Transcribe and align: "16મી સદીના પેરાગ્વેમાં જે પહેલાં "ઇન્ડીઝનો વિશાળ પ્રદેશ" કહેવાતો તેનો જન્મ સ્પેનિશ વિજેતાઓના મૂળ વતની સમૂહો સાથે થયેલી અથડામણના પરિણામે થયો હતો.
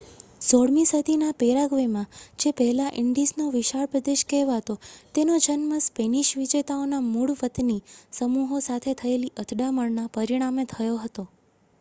"16મી 0.41 0.83
સદીના 0.91 1.33
પેરાગ્વેમાં 1.33 2.07
જે 2.39 2.51
પહેલાં 2.53 2.95
"ઇન્ડીઝનો 2.95 3.45
વિશાળ 3.51 3.85
પ્રદેશ" 3.87 4.23
કહેવાતો 4.27 4.77
તેનો 5.15 5.37
જન્મ 5.39 5.77
સ્પેનિશ 5.81 6.33
વિજેતાઓના 6.37 7.03
મૂળ 7.09 7.35
વતની 7.37 7.79
સમૂહો 8.13 8.63
સાથે 8.63 8.97
થયેલી 8.97 9.33
અથડામણના 9.37 10.09
પરિણામે 10.13 10.67
થયો 10.67 10.97
હતો. 10.99 11.29